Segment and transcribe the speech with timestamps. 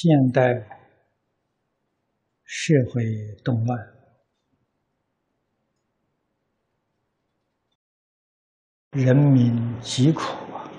[0.00, 0.54] 现代
[2.44, 3.02] 社会
[3.42, 3.76] 动乱，
[8.92, 10.20] 人民疾苦
[10.54, 10.70] 啊！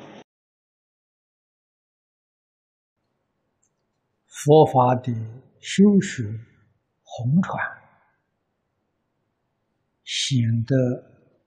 [4.26, 5.12] 佛法的
[5.60, 6.24] 修学
[7.04, 7.62] 红传，
[10.06, 10.76] 显得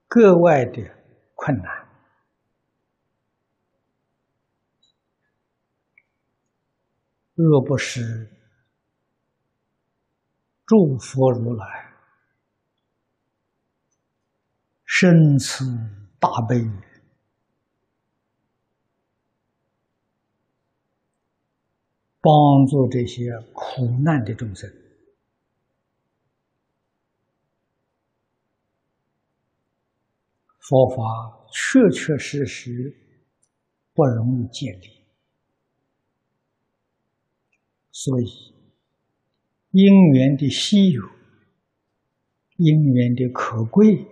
[0.06, 0.94] 格外的
[1.34, 1.91] 困难。
[7.42, 8.28] 若不是
[10.66, 11.92] 诸佛如来
[14.84, 15.64] 深慈
[16.18, 16.62] 大悲，
[22.20, 24.70] 帮助这些苦难的众生，
[30.60, 31.02] 佛法
[31.52, 32.96] 确确实实
[33.92, 35.01] 不容易建立。
[38.04, 38.52] 所以，
[39.70, 41.00] 因缘的稀有，
[42.56, 44.04] 因缘的可贵，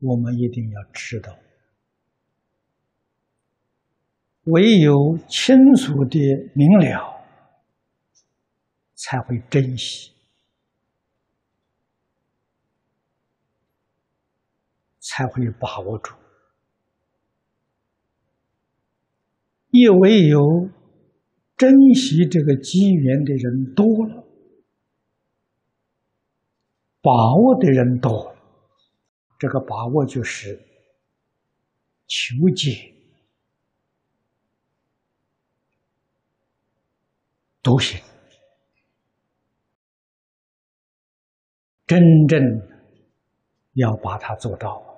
[0.00, 1.38] 我们一定要知道。
[4.42, 6.18] 唯有清楚的
[6.54, 7.24] 明了，
[8.94, 10.12] 才会珍惜，
[14.98, 16.14] 才会把握住。
[19.70, 20.68] 亦唯有。
[21.60, 24.24] 珍惜这个机缘的人多了，
[27.02, 28.34] 把握的人多，
[29.38, 30.58] 这个把握就是
[32.06, 32.94] 求解、
[37.62, 38.00] 独行，
[41.86, 42.40] 真正
[43.74, 44.89] 要把它做到。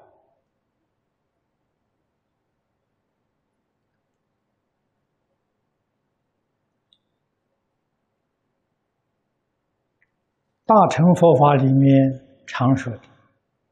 [10.75, 13.01] 大乘佛法里面常说的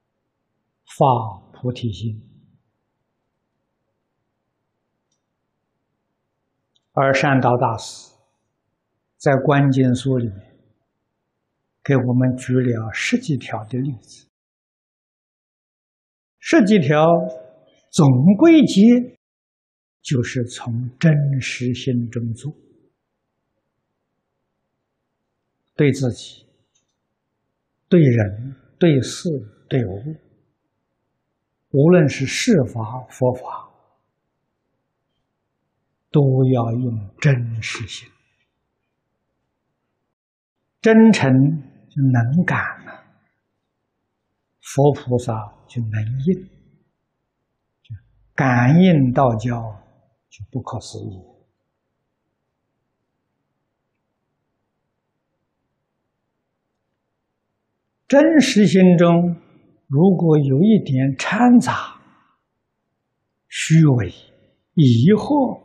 [0.85, 1.07] “发
[1.53, 2.21] 菩提心”，
[6.93, 8.13] 而善导大师
[9.17, 10.59] 在关键书里面
[11.83, 14.27] 给我们举了十几条的例子，
[16.39, 17.07] 十几条
[17.91, 18.07] 总
[18.37, 18.83] 归结
[20.03, 22.55] 就是从真实心中做，
[25.75, 26.50] 对自己。
[27.91, 29.29] 对人、对事、
[29.69, 30.17] 对物，
[31.73, 33.69] 无论是事法、佛法，
[36.13, 38.09] 都要用真实心、
[40.81, 41.31] 真诚
[41.89, 43.05] 就能感了。
[44.61, 45.35] 佛菩萨
[45.67, 46.49] 就能应，
[48.37, 49.61] 感应道交
[50.29, 51.40] 就不可思议。
[58.11, 59.37] 真实心中，
[59.87, 62.03] 如果有一点掺杂、
[63.49, 64.13] 虚伪、
[64.75, 65.63] 疑惑，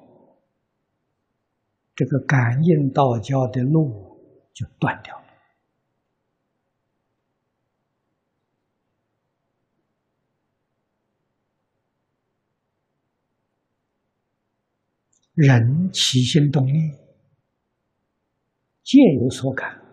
[1.95, 4.21] 这个感应道教的路
[4.53, 5.25] 就断掉了。
[15.33, 16.91] 人起心动念，
[18.83, 19.84] 皆有所感。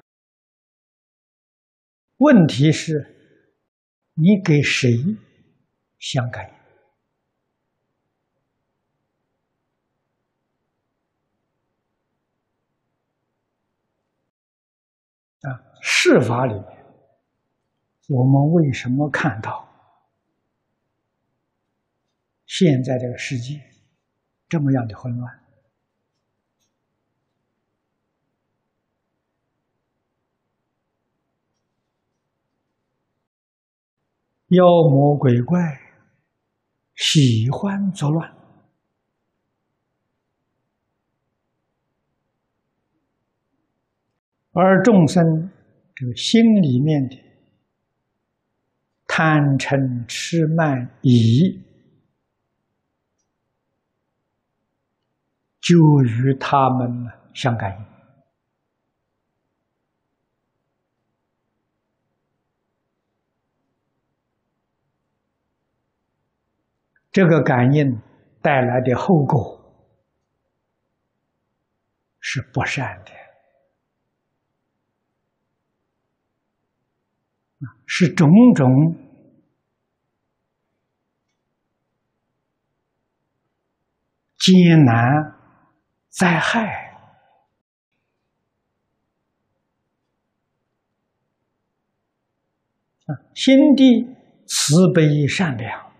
[2.22, 3.04] 问题是，
[4.14, 4.92] 你给谁
[5.98, 6.54] 相感应？
[15.50, 16.64] 啊，事法里面，
[18.08, 19.68] 我们为什么看到
[22.46, 23.60] 现在这个世界
[24.48, 25.41] 这么样的混乱？
[34.52, 35.58] 妖魔鬼怪
[36.94, 38.30] 喜欢作乱，
[44.52, 45.50] 而众生
[45.94, 47.16] 这个心里面的
[49.06, 51.58] 贪嗔痴慢疑，
[55.62, 57.91] 就与他们相感应。
[67.12, 68.00] 这个感应
[68.40, 69.60] 带来的后果
[72.18, 73.10] 是不善的，
[77.86, 78.96] 是种种
[84.38, 84.96] 艰难
[86.08, 86.96] 灾害！
[93.34, 94.16] 心地
[94.46, 95.91] 慈悲善良，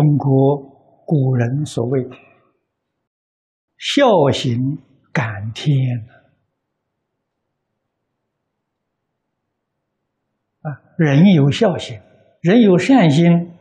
[0.00, 0.56] 中国
[1.04, 2.08] 古人所谓
[3.76, 4.78] “孝行
[5.12, 5.76] 感天”
[10.62, 12.00] 啊，人有孝心。
[12.40, 13.52] 人有善心，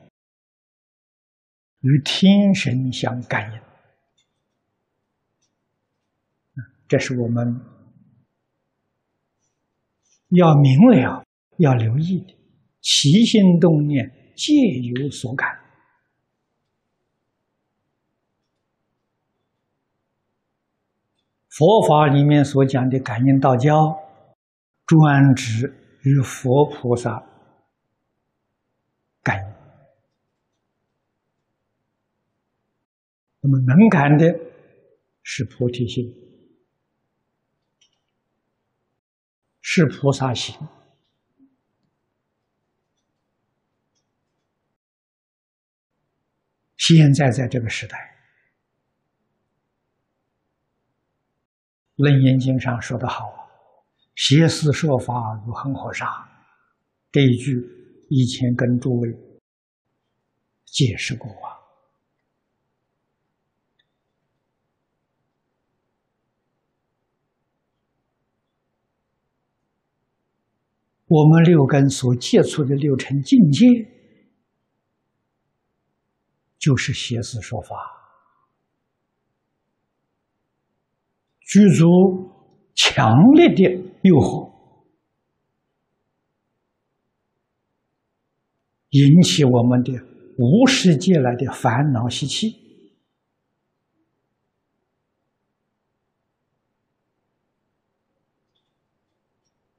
[1.81, 3.59] 与天神相感应，
[6.87, 7.59] 这是我们
[10.29, 11.25] 要明了、
[11.57, 12.33] 要留意的。
[12.79, 14.53] 起心动念，皆
[15.03, 15.59] 有所感。
[21.59, 23.93] 佛法里面所讲的感应道交，
[24.85, 25.67] 专指
[26.03, 27.21] 与佛菩萨。
[29.21, 29.53] 感应，
[33.41, 34.39] 那么能感的
[35.21, 36.05] 是菩提心，
[39.59, 40.55] 是菩萨心。
[46.77, 47.97] 现在在这个时代，
[51.99, 53.25] 《楞严经》上说得好
[54.15, 55.13] ：“邪思说法
[55.45, 56.07] 如恒河沙。”
[57.11, 57.77] 这一句。
[58.11, 59.07] 以前跟诸位
[60.65, 61.61] 解释过啊，
[71.05, 73.67] 我们六根所接触的六尘境界，
[76.57, 77.98] 就是邪思说法，
[81.49, 81.87] 具足
[82.75, 83.63] 强烈的
[84.03, 84.51] 诱惑。
[88.91, 89.91] 引起我们的
[90.37, 92.55] 无始劫来的烦恼习气，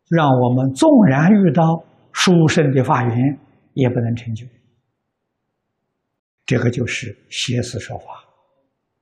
[0.09, 3.39] 让我们纵然遇到殊胜的法缘，
[3.75, 4.45] 也不能成就。
[6.45, 8.25] 这个就是邪思说法，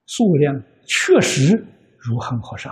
[0.05, 1.65] 数量确实
[1.99, 2.71] 如恒河沙。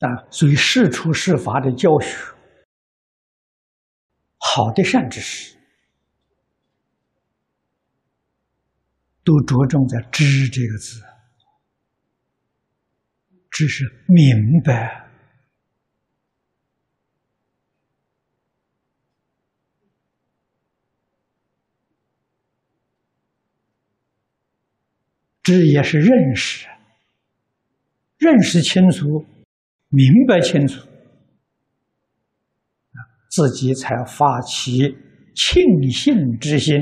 [0.00, 2.16] 啊，所以事出事法的教学，
[4.36, 5.56] 好的善知识，
[9.24, 11.02] 都着重在“知”这个字，
[13.50, 15.07] 知是明白，
[25.48, 26.68] 知也是认识，
[28.18, 29.24] 认识清楚。
[29.88, 30.86] 明白清楚，
[33.30, 34.94] 自己才发起
[35.34, 36.76] 庆幸之心，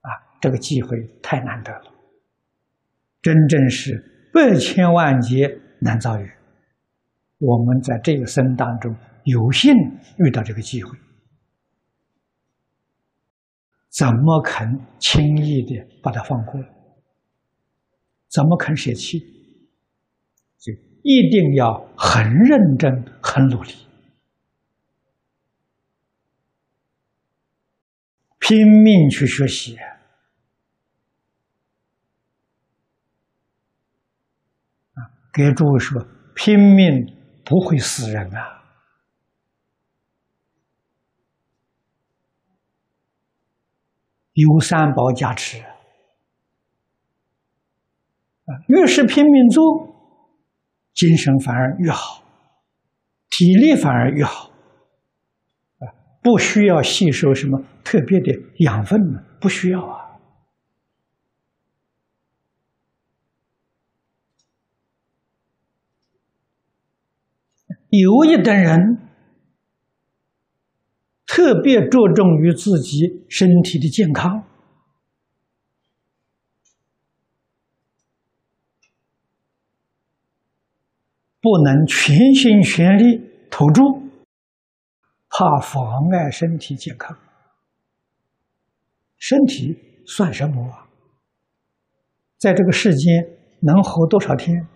[0.00, 0.08] 啊，
[0.40, 1.92] 这个机会太难得了，
[3.20, 5.48] 真正是百千万劫
[5.80, 6.30] 难遭遇。
[7.38, 9.74] 我们在这一生当中有幸
[10.18, 10.96] 遇到这个机会，
[13.88, 14.64] 怎么肯
[15.00, 16.52] 轻易的把它放过？
[18.30, 19.18] 怎么肯舍弃？
[20.58, 20.72] 就。
[21.02, 23.72] 一定要很认真、很努力，
[28.38, 29.78] 拼命去学习
[34.92, 35.08] 啊！
[35.32, 38.62] 给诸位说，拼命不会死人啊，
[44.34, 45.64] 有三宝加持
[48.68, 49.88] 越是拼命做。
[50.92, 52.24] 精神反而越好，
[53.30, 54.50] 体力反而越好，
[55.78, 55.86] 啊，
[56.20, 59.22] 不需要吸收什么特别的养分呢？
[59.40, 60.10] 不需要啊。
[67.88, 68.98] 有一等人
[71.26, 74.44] 特别注重于自己身体的健康。
[81.40, 83.20] 不能全心全力
[83.50, 83.82] 投注，
[85.28, 87.16] 怕妨碍身体健康。
[89.16, 90.86] 身体算什么啊？
[92.38, 93.26] 在这个世间
[93.60, 94.66] 能活多少天？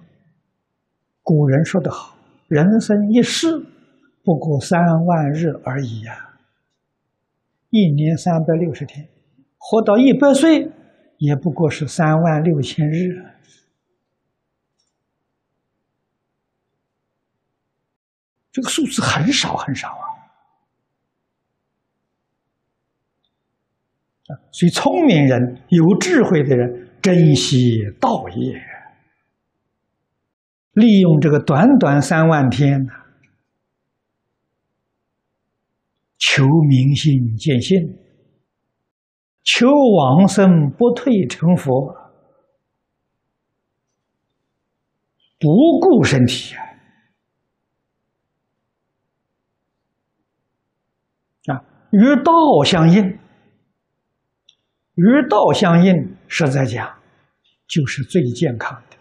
[1.23, 2.17] 古人说得好
[2.49, 3.47] ：“人生一世，
[4.23, 6.31] 不过三万日而已呀。”
[7.71, 9.09] 一年三百六十天，
[9.59, 10.71] 活到一百岁，
[11.19, 13.25] 也不过是三万六千日。
[18.55, 20.07] 这个数字很少很少啊。
[24.53, 28.63] 所以聪明人、有智慧的人珍惜道业，
[30.73, 32.93] 利用这个短短三万天呢，
[36.17, 37.99] 求明心见性，
[39.43, 41.93] 求往生不退成佛，
[45.41, 45.49] 不
[45.81, 46.63] 顾身体啊，
[51.95, 53.19] 与道相应。
[54.97, 57.01] 与道相应，实在讲，
[57.67, 58.97] 就是最健康的，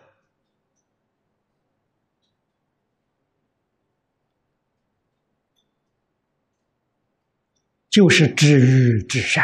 [7.92, 9.44] 就是知日至善。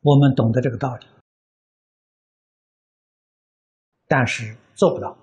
[0.00, 1.06] 我们懂得这个道理，
[4.14, 5.16] 但是做不到。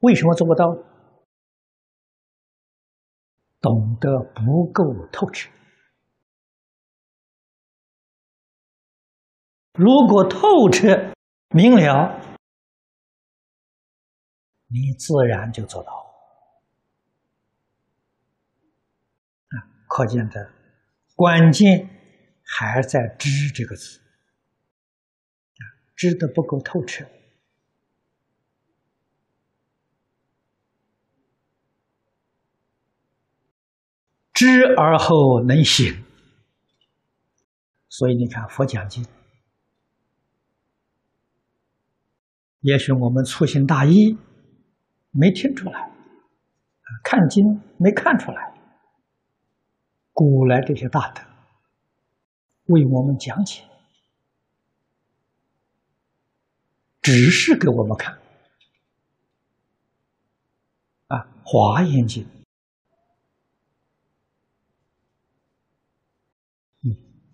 [0.00, 0.66] 为什么做不到？
[3.60, 5.48] 懂得不够透彻。
[9.74, 11.14] 如果透彻
[11.50, 12.36] 明了，
[14.66, 16.09] 你自然就做到。
[19.90, 20.52] 可见的
[21.16, 21.90] 关键
[22.44, 24.00] 还在“知”这个字。
[25.96, 27.04] 知的不够透彻。
[34.32, 36.02] 知而后能行，
[37.88, 39.04] 所以你看佛讲经，
[42.60, 44.16] 也许我们粗心大意，
[45.10, 45.90] 没听出来，
[47.04, 48.49] 看经没看出来，
[50.20, 51.22] 古来这些大德
[52.66, 53.64] 为我们讲解，
[57.00, 58.18] 只是给我们看，
[61.06, 62.22] 啊，《华严经》。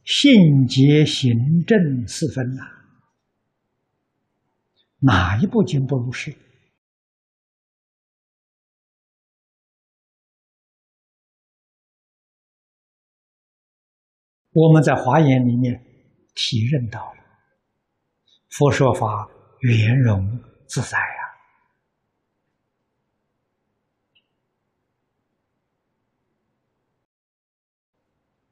[0.05, 2.63] 信解行正四分呐，
[5.01, 6.33] 哪一部经不如是？
[14.59, 15.85] 我们在华严里面
[16.35, 17.21] 体认到了
[18.49, 19.29] 佛说法
[19.61, 20.27] 圆融
[20.67, 21.37] 自在呀，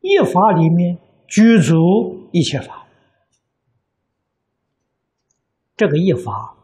[0.00, 0.98] 一法里面。
[1.26, 2.86] 具足一切法，
[5.74, 6.54] 这个一法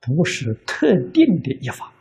[0.00, 1.92] 不是特定的一法，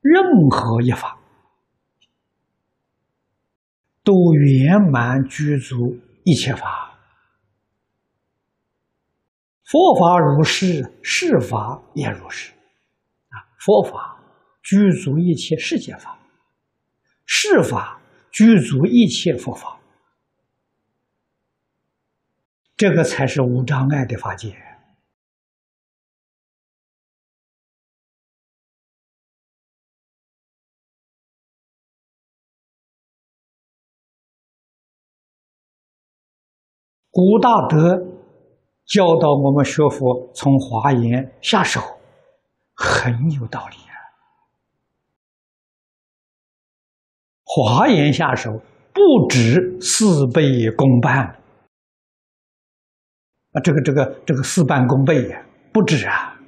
[0.00, 1.17] 任何一法
[4.08, 6.98] 都圆满具足一切法。
[9.64, 12.50] 佛法如是，世法也如是。
[13.28, 14.18] 啊，佛法
[14.62, 16.18] 具足一切世界法，
[17.26, 18.00] 世法。
[18.30, 19.80] 具足一切佛法，
[22.76, 24.54] 这个才是无障碍的法界。
[37.18, 37.98] 古大德
[38.84, 41.80] 教导我们学佛，从华严下手，
[42.76, 43.98] 很有道理啊。
[47.42, 48.52] 华严下手
[48.92, 51.26] 不止事倍功半
[53.50, 53.60] 啊！
[53.64, 56.38] 这个这个这个事半功倍呀，不止啊！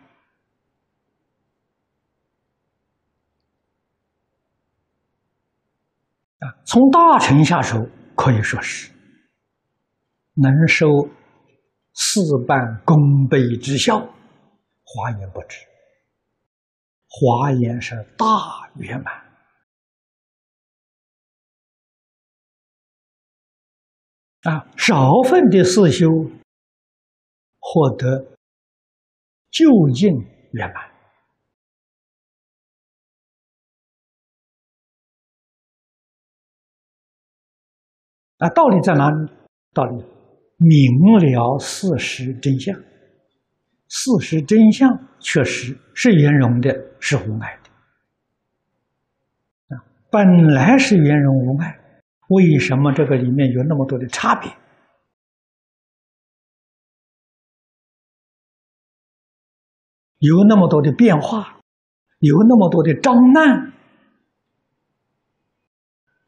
[6.39, 7.77] 啊，从大乘下手
[8.15, 8.93] 可以说是
[10.43, 10.87] 能收
[11.95, 13.99] 事半功倍之效。
[14.83, 15.59] 华严不止，
[17.09, 19.15] 华严是大圆满。
[24.43, 26.07] 啊，少分的四修
[27.59, 28.37] 获得
[29.51, 30.09] 究竟
[30.53, 30.91] 圆满。
[38.39, 39.31] 啊，道理在哪里？
[39.73, 40.05] 道理
[40.63, 40.79] 明
[41.19, 42.79] 了事实真相，
[43.89, 47.71] 事实真相确实是圆融的，是无碍的。
[49.75, 51.81] 啊，本来是圆融无碍。
[52.29, 54.53] 为什么这个里面有那么多的差别？
[60.19, 61.59] 有那么多的变化，
[62.19, 63.73] 有那么多的障难，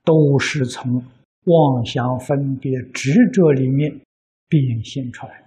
[0.02, 1.04] 都是从
[1.44, 4.00] 妄想、分别、执着里面
[4.52, 5.42] 变现出来。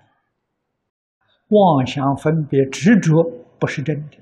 [1.49, 3.23] 妄想、分别、执着
[3.59, 4.17] 不是真的，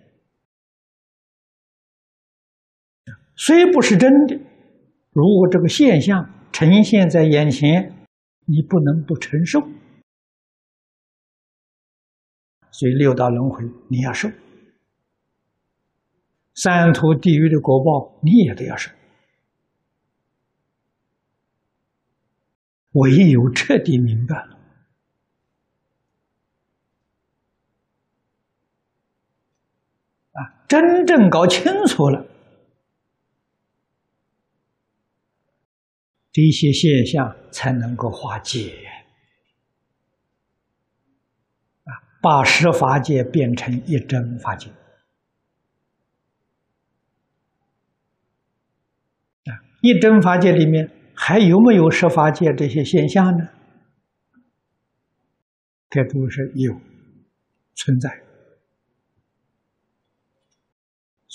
[3.38, 4.36] 虽不是真的，
[5.12, 7.96] 如果这个现象呈现在眼前，
[8.46, 9.62] 你不能不承受。
[12.72, 14.30] 所以六道轮回你要受，
[16.56, 18.92] 三途地狱的果报你也都要受。
[22.92, 24.60] 唯有彻底明白了，
[30.34, 32.26] 啊，真正搞清楚了，
[36.32, 38.74] 这些现象才能够化解
[41.84, 41.94] 啊。
[42.24, 44.72] 把十法界变成一真法界
[49.46, 49.62] 啊！
[49.84, 53.48] 一真法界里面还有没有十法界这些现象呢？
[55.92, 56.74] 这都是有
[57.76, 58.24] 存在，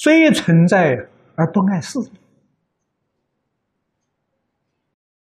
[0.00, 0.94] 虽存在
[1.34, 1.98] 而不碍事，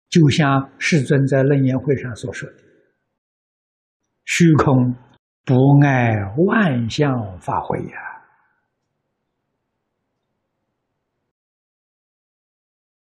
[0.10, 2.58] 就像世尊在楞严会上所说的
[4.26, 4.94] ：“虚空。”
[5.46, 6.14] 不碍
[6.46, 7.98] 万象发挥呀！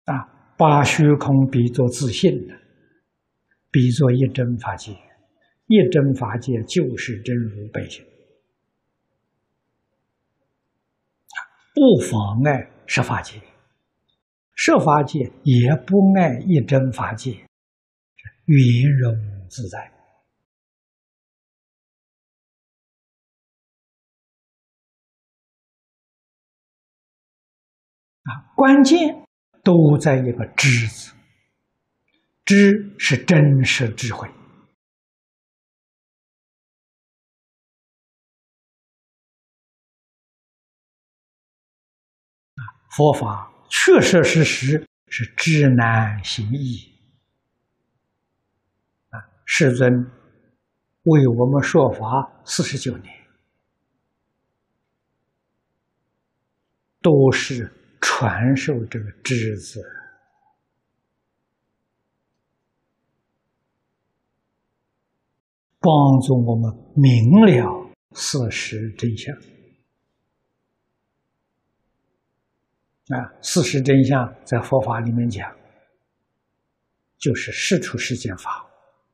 [0.05, 2.53] 啊，把虚空比作自信的，
[3.71, 4.91] 比作一真法界，
[5.65, 8.05] 一真法界就是真如本性，
[11.77, 13.39] 不妨碍设法界，
[14.55, 17.33] 设法界也不碍一真法界，
[18.45, 19.15] 圆融
[19.47, 19.79] 自在。
[28.23, 29.27] 啊，关键
[29.63, 31.13] 都在一个“知”字
[32.43, 34.27] ，“知”是真实智慧。
[42.97, 46.79] 佛法确确实实是知难行易。
[49.09, 50.03] 啊，世尊
[51.03, 53.13] 为我们说法四十九年，
[56.99, 57.71] 都是。
[57.99, 59.83] 传授这个“知”字，
[65.79, 69.35] 帮助我们明了事实真相。
[73.09, 75.49] 啊，事实真相在佛法里面讲，
[77.17, 78.51] 就是事出世间法，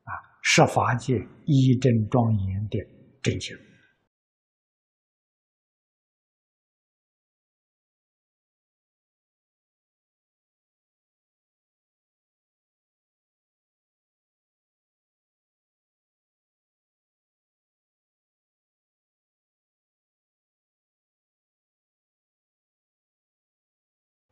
[0.03, 2.79] 啊，设法界一真庄严的
[3.21, 3.57] 真相。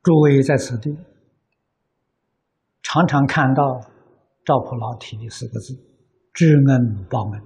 [0.03, 0.97] 诸位在此地
[2.81, 3.79] 常常看到
[4.43, 5.75] 赵普老提的四个字
[6.33, 7.39] ：“知恩报恩。”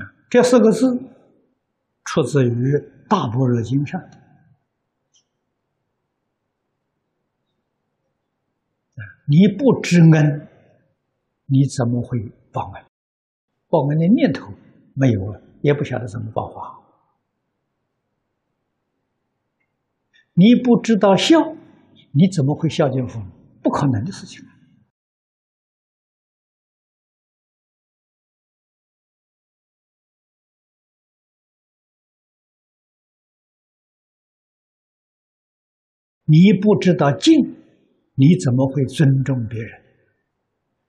[0.00, 0.96] 啊，这四个字
[2.04, 2.48] 出自于
[3.08, 4.00] 《大般若经》上。
[4.00, 4.10] 啊，
[9.26, 10.48] 你不知恩，
[11.46, 12.20] 你怎么会
[12.52, 12.84] 报恩？
[13.68, 14.52] 报恩的念头
[14.94, 16.78] 没有了，也不晓得怎么报法。
[20.34, 21.54] 你不知道孝，
[22.12, 23.26] 你怎么会孝敬父母？
[23.62, 24.42] 不可能的事情。
[36.24, 37.34] 你不知道敬，
[38.14, 39.82] 你怎么会尊重别人？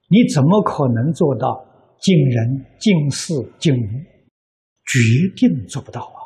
[0.08, 1.66] 你怎么可能做到
[2.00, 3.88] 敬人、敬事、敬物？
[4.86, 6.23] 决定做不到啊！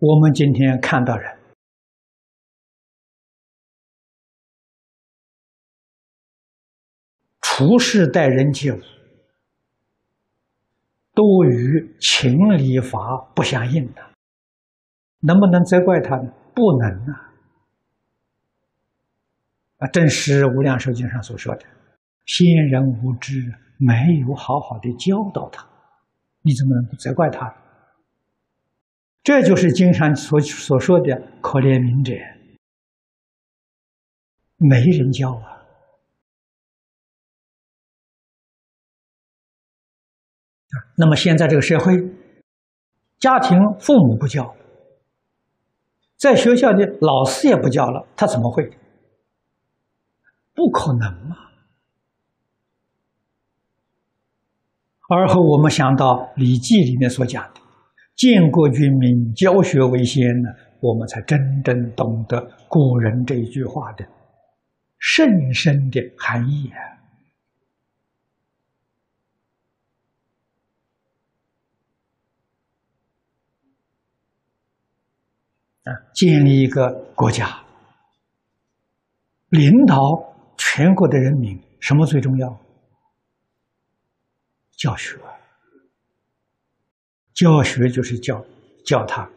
[0.00, 1.38] 我们今天看到人
[7.42, 8.80] 处事待人接物，
[11.12, 12.98] 都与情理法
[13.34, 14.00] 不相应的，
[15.18, 16.32] 能不能责怪他呢？
[16.54, 17.32] 不能啊！
[19.80, 21.66] 啊，正是《无量寿经》上所说的
[22.24, 23.94] ：“先人无知，没
[24.26, 25.68] 有好好的教导他，
[26.40, 27.54] 你怎么能责怪他呢？”
[29.22, 32.14] 这就是经常所所说的可怜悯者，
[34.56, 35.60] 没人教啊。
[40.96, 41.92] 那么现在这个社会，
[43.18, 44.54] 家庭父母不教，
[46.16, 48.70] 在学校的老师也不教了，他怎么会？
[50.54, 51.36] 不可能嘛！
[55.08, 57.59] 而后我们想到《礼记》里面所讲的。
[58.20, 64.06] 建国军民，教学为先”呢，我们才真正懂得古人这一句话的
[64.98, 66.78] 甚深的含义啊！
[75.84, 77.64] 啊，建立一个国家，
[79.48, 80.22] 领导
[80.58, 82.54] 全国的人民，什么最重要？
[84.72, 85.18] 教学，
[87.32, 88.44] 教学就是教
[88.84, 89.30] 教他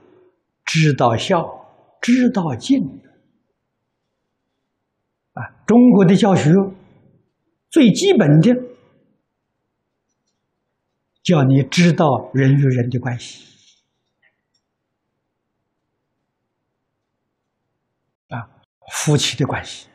[0.66, 1.46] 知道孝，
[2.02, 2.82] 知道敬。
[5.34, 6.52] 啊，中国的教学
[7.70, 8.54] 最基本的，
[11.24, 13.48] 叫你知道人与人的关系。
[18.28, 18.50] 啊，
[18.92, 19.88] 夫妻的关系，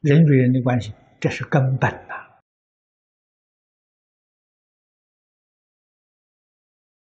[0.00, 2.19] 人与人的关系，这是根本呐。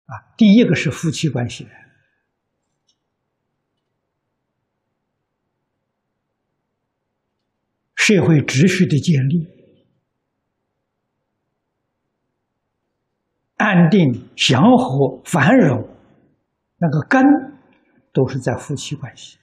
[0.06, 1.68] 啊第一个是夫妻关系，
[7.96, 9.48] 社会秩序的建立，
[13.56, 15.88] 安定、祥和、繁荣，
[16.78, 17.24] 那个根
[18.12, 19.38] 都是在夫妻关系。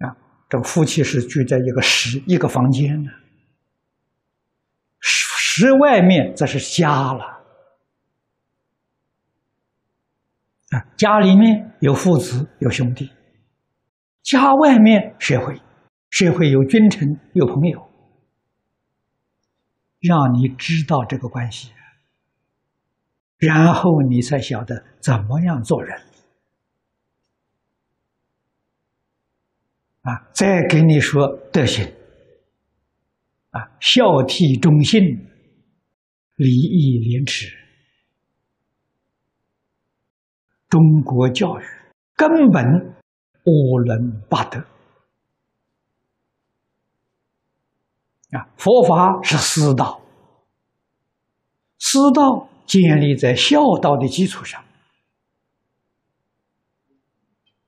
[0.00, 0.14] 啊，
[0.50, 3.10] 这个夫妻是聚在一个室、一个房间呢，
[5.00, 7.37] 室外面则是家了。
[10.70, 13.10] 啊，家里面有父子有兄弟，
[14.22, 15.58] 家外面社会，
[16.10, 17.90] 社会有君臣有朋友，
[20.00, 21.72] 让你知道这个关系，
[23.38, 25.98] 然后你才晓得怎么样做人。
[30.02, 31.86] 啊，再给你说德行，
[33.50, 35.02] 啊，孝悌忠信，
[36.36, 37.57] 礼义廉耻。
[40.68, 41.64] 中国教育
[42.14, 42.62] 根本
[43.44, 44.58] 五伦八德
[48.36, 50.02] 啊，佛法是师道，
[51.78, 54.62] 师道建立在孝道的基础上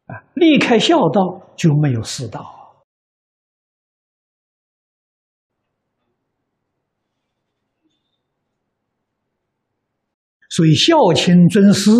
[0.04, 2.84] 啊，离开孝道就没有师道，
[10.50, 11.90] 所以孝亲尊师。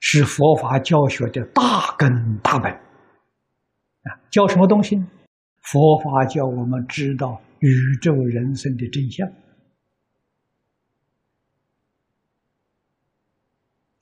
[0.00, 4.18] 是佛法教学的大根大本啊！
[4.30, 5.06] 教什么东西呢？
[5.60, 7.68] 佛法教我们知道宇
[8.00, 9.28] 宙人生的真相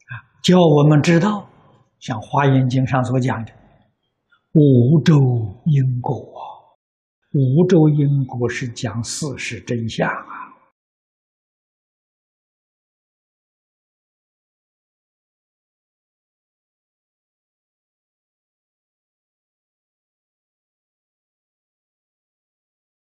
[0.07, 0.13] 啊！
[0.41, 1.51] 教我们知道，
[1.99, 3.53] 像《华严经》上所讲的
[4.53, 5.15] 五洲
[5.67, 6.17] 因果，
[7.33, 10.38] 五洲因果是讲事实真相啊！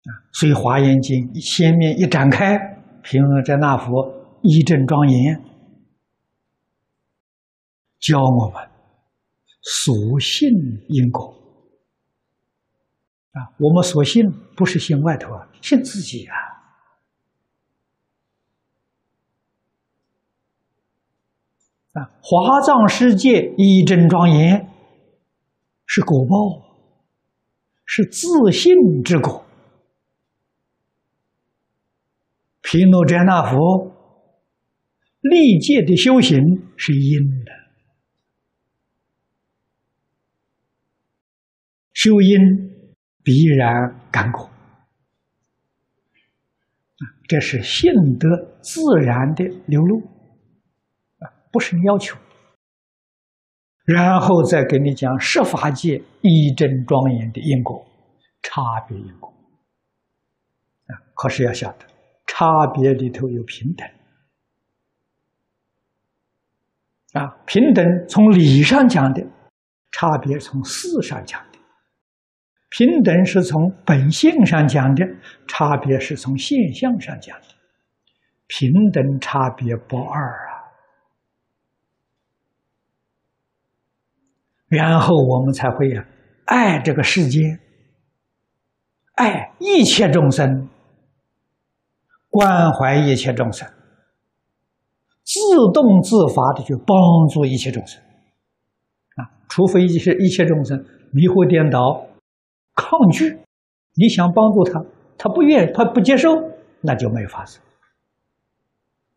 [0.04, 2.58] 啊，所以《华严经》先面一展开，
[3.02, 5.40] 平阿遮那佛一正庄严，
[8.00, 8.68] 教我们
[9.62, 10.48] 所信
[10.88, 11.38] 因果。
[13.32, 16.34] 啊，我们所信不是信外头啊，信自己啊。
[21.92, 24.68] 啊，华藏世界一真庄严，
[25.86, 26.66] 是果报，
[27.86, 29.41] 是自信之果。
[32.72, 33.92] 毗卢遮那佛
[35.20, 36.38] 历届的修行
[36.78, 37.52] 是因的，
[41.92, 42.38] 修因
[43.22, 44.48] 必然感果，
[47.28, 48.26] 这是性德
[48.62, 50.00] 自然的流露，
[51.18, 52.16] 啊，不是要求。
[53.84, 57.86] 然后再给你讲十法界一真庄严的因果，
[58.40, 59.30] 差别因果，
[60.86, 61.91] 啊，可是要晓得。
[62.34, 63.86] 差别里头有平等
[67.12, 69.22] 啊，平等从理上讲的，
[69.90, 71.58] 差别从事上讲的，
[72.70, 75.06] 平等是从本性上讲的，
[75.46, 77.46] 差别是从现象上讲的，
[78.46, 80.72] 平等差别不二啊。
[84.68, 86.02] 然后我们才会
[86.46, 87.58] 爱这个世界，
[89.16, 90.70] 爱一切众生。
[92.32, 93.68] 关怀一切众生，
[95.22, 95.38] 自
[95.74, 96.96] 动自发的去帮
[97.28, 98.02] 助一切众生，
[99.16, 102.06] 啊，除非一些一切众生迷惑颠倒、
[102.74, 103.38] 抗拒，
[103.96, 104.82] 你想帮助他，
[105.18, 106.30] 他不愿，他不接受，
[106.80, 107.58] 那就没法子，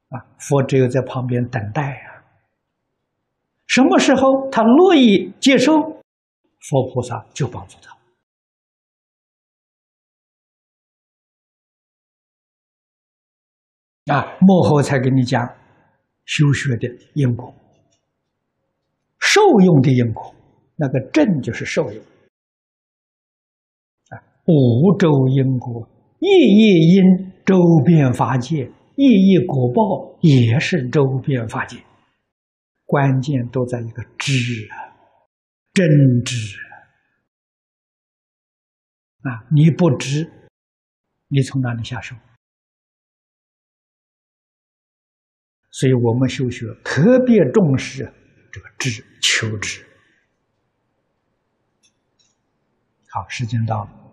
[0.10, 2.22] 啊，佛只有在旁边等待呀。
[3.66, 5.72] 什么时候他乐意接受，
[6.60, 7.96] 佛菩萨就帮助他。
[14.06, 15.44] 啊，幕后才给你讲
[16.26, 17.54] 修学的因果，
[19.20, 20.36] 受用的因果，
[20.76, 22.04] 那个正就是受用。
[24.10, 25.90] 啊，五周因果，
[26.20, 31.84] 夜夜因周边法界，夜夜果报也是周边法界，
[32.86, 34.32] 关键都在一个知
[34.70, 34.94] 啊，
[35.74, 35.88] 真
[36.24, 36.36] 知
[39.24, 40.30] 啊，你不知，
[41.30, 42.16] 你从哪里下手？
[45.78, 48.10] 所以我们修学特别重视
[48.50, 49.86] 这个知求知。
[53.10, 54.05] 好，时间到了。